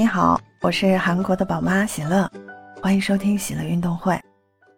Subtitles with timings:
[0.00, 2.26] 你好，我是韩国的宝妈喜乐，
[2.80, 4.18] 欢迎收听喜乐运动会。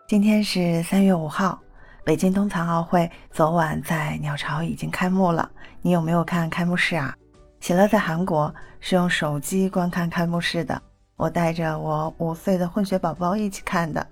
[0.08, 1.60] 今天是三月五号，
[2.02, 5.48] 北京冬残奥会昨晚在鸟巢已经开幕了。
[5.80, 7.16] 你有没有看开幕式啊？
[7.60, 10.82] 喜乐在韩国是用手机观看开幕式的，
[11.14, 14.04] 我带着我五岁的混血宝宝一起看的。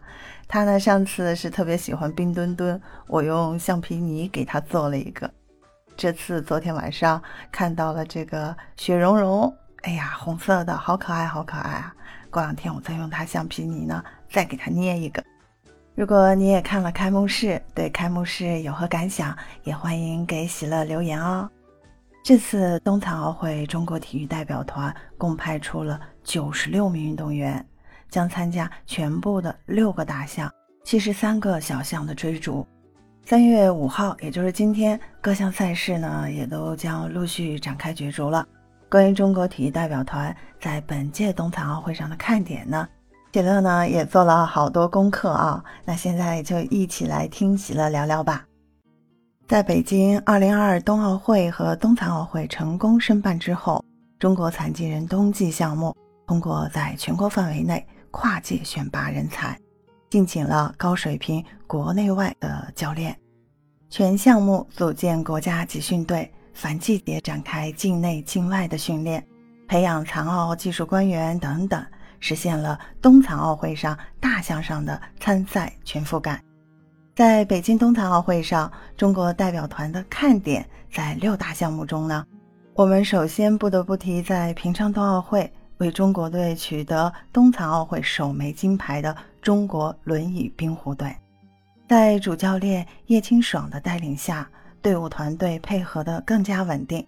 [0.47, 5.29] 他呢上次是特别喜欢冰墩墩，我用橡皮泥给他做了一个。
[5.97, 7.21] 这次昨天晚上
[7.51, 9.53] 看到了这个雪融融。
[9.83, 11.95] 哎呀，红色的好可爱，好可爱啊！
[12.29, 15.25] 过两天我再用它橡皮泥呢，再给它捏一个。
[15.95, 21.49] 如果你也看了开幕式，对开幕式有何感想，也欢迎给喜乐留言哦。
[22.23, 27.65] 这次冬残奥会，中国体育代表团共派出了九十六名运动员，
[28.11, 30.53] 将参加全部的六个大项、
[30.85, 32.67] 七十三个小项的追逐。
[33.25, 38.47] 三月五号，也就是今天，各项赛事呢也都将陆续展开角逐了。
[38.91, 42.89] 关于中国体育代表团在本届冬残奥会上的看点呢，
[43.33, 45.63] 喜乐呢也做了好多功课啊。
[45.85, 48.45] 那现在就一起来听喜乐聊聊吧。
[49.47, 53.85] 在北京2022冬奥会和冬残奥会成功申办之后，
[54.19, 55.97] 中国残疾人冬季项目
[56.27, 59.57] 通过在全国范围内跨界选拔人才，
[60.09, 63.17] 聘请了高水平国内外的教练，
[63.89, 66.29] 全项目组建国家集训队。
[66.53, 69.25] 反季节展开境内境外的训练，
[69.67, 71.85] 培养残奥技术官员等等，
[72.19, 76.41] 实现了冬残奥会上大项上的参赛全覆盖。
[77.15, 82.25] 在北京冬残奥会上，中国代表团的看点在六大项目中呢。
[82.75, 91.15] 我们首先不得不提在平昌冬奥会为中国队取得冬残奥会首枚金牌的中国轮椅冰壶队，
[91.89, 94.49] 在主教练叶清爽的带领下。
[94.83, 97.07] 队伍团队配合的更加稳定，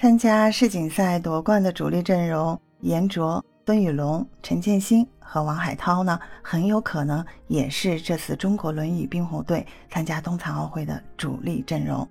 [0.00, 12.06] 参加世锦赛夺冠的主力阵容严卓、孙宇龙、陈建新和王海涛呢，很有可能也是这次中国轮椅冰壶队参加冬残奥会的主力阵容。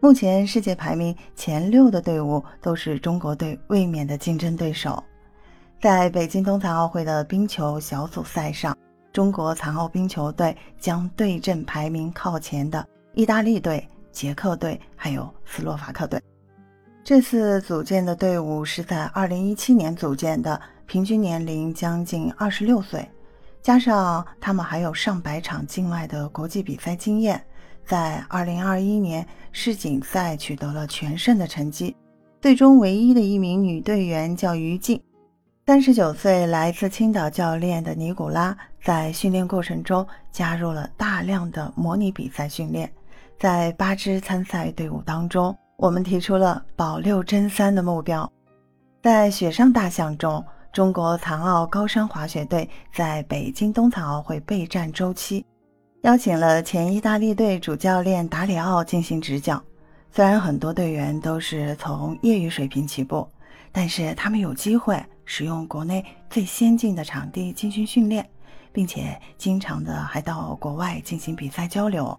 [0.00, 5.02] 目前世界排名前六的队伍都是中国队卫冕的竞争对手。
[5.80, 8.76] 在北京冬残奥会的冰球小组赛上，
[9.12, 13.86] 中国残奥冰球队将对阵排名靠前的意大利队。
[14.14, 16.22] 捷克队还有斯洛伐克队，
[17.02, 23.10] 这次组建的队伍是在2017年组建的，平均年龄将近26岁，
[23.60, 27.44] 加上他们还有上百场境外的国际比赛经验，
[27.84, 31.94] 在2021年世锦赛取得了全胜的成绩。
[32.40, 35.02] 队中唯一的一名女队员叫于静
[35.66, 42.92] ，39岁来自青岛教练的尼古拉在训练过程中加入了大量的模拟比赛训练。
[43.38, 48.30] 在八支参赛队伍当中，我们提出了保六争三的目标。
[49.02, 55.44] 在雪上大项中，中国残奥高山滑雪队在北京冬残奥会备战周期，
[56.02, 59.62] 邀请了前意大利队主教练达里奥进行执教。
[60.10, 63.28] 虽然很多队员都是从业余水平起步，
[63.72, 68.24] 但是他们有机会使用国内最先进的场地进行训练，
[68.72, 72.18] 并且经常的还到国外进行比赛交流。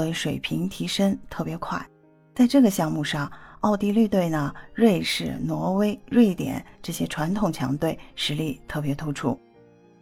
[0.00, 1.78] 所以水平提升特别快，
[2.34, 3.30] 在这个项目上，
[3.60, 9.38] 奥地利队呢、瑞士、挪威、瑞典这些传统强队实力特别突出。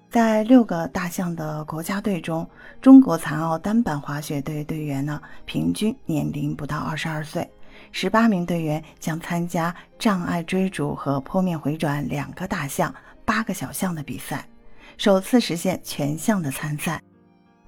[0.09, 2.49] 在六个大项的国家队中，
[2.81, 7.51] 中国残奥单板滑雪队队员呢，平均年龄不到二十二岁，
[7.91, 12.95] 十八名队员将参加障碍追逐和坡面回转两个大项、
[13.25, 14.47] 八个小项的比赛，
[14.97, 17.03] 首次实现全项的参赛。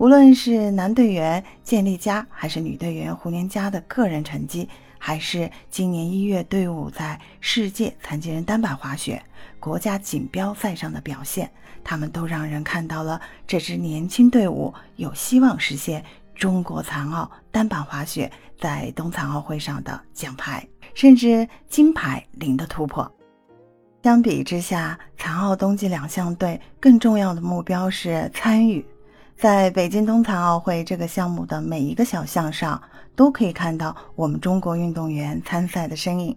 [0.00, 4.66] 无论是男队员建立佳，还是女队员胡年佳的个人成绩，
[4.96, 9.22] 还是今年一月队伍在世界残疾人单板滑雪
[9.58, 11.50] 国家锦标赛上的表现，
[11.84, 16.02] 他们都让人看到了这支年轻队伍有希望实现
[16.34, 23.06] 中国残奥单板滑雪在冬残奥会上的奖牌，甚至金牌零的突破。
[24.02, 28.82] 相比之下，残奥冬季两项队更重要的目标是参与。
[29.40, 32.78] 在北京冬残奥会这个项目的每一个小项上，
[33.16, 36.36] 都可以看到我们中国运动员参赛的身影。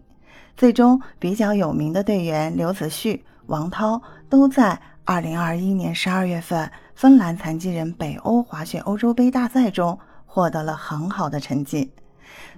[0.56, 11.92] 最终比较有名的队员刘子旭、王涛都在2021年12月份芬兰残疾人北欧滑雪欧洲杯大赛中获得了很好的成绩。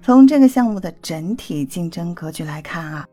[0.00, 3.04] 从这个项目的整体竞争格局来看啊，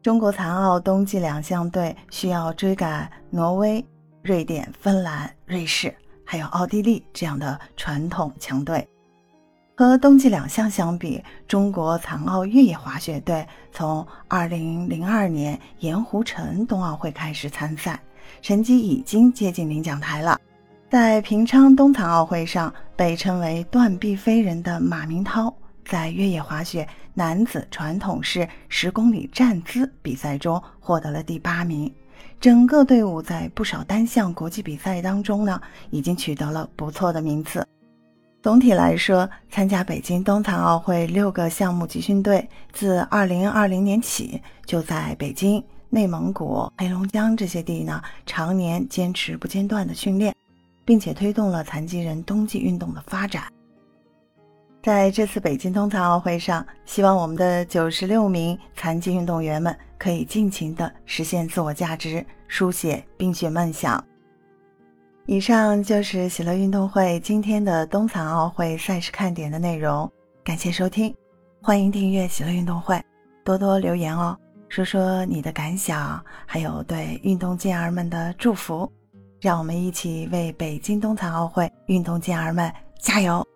[0.00, 3.84] 中国残奥冬季两项队需要追赶挪威、
[4.22, 5.94] 瑞典、芬兰、瑞士。
[6.30, 8.86] 还有奥地利这样的传统强队，
[9.74, 18.00] 和冬季两项相比，中国残奥越野滑雪队从2002年盐湖城冬奥会开始参赛，
[18.40, 20.40] 成绩已经接近领奖台了。
[20.88, 25.52] 在平昌冬残奥会上，被称为“断臂飞人”的马明涛，
[25.84, 31.92] 在越野滑雪男子传统式十公里站姿比赛中获得了第八名。
[32.40, 37.66] 整个队伍在不少单项国际比赛当中呢，已经取得了不错的名次。
[38.42, 50.34] 总体来说，参加北京冬残奥会六个项目集训队自2020年起就在北京、内蒙古、黑龙江这些地呢，常年坚持不间断的训练，
[50.86, 53.44] 并且推动了残疾人冬季运动的发展。
[54.82, 64.02] 在这次北京冬残奥会上，希望我们的九十六名残疾运动员们可以尽情的实现自我价值，书写冰雪梦想。
[65.26, 70.10] 以上就是喜乐运动会今天的冬残奥会赛事看点的内容，
[70.42, 71.14] 感谢收听，
[71.62, 72.98] 欢迎订阅喜乐运动会，
[73.44, 74.34] 多多留言哦，
[74.70, 78.90] 说说你的感想，还有对运动健儿们的祝福，
[79.42, 83.46] 让我们一起为北京冬残奥会运动健儿们加油！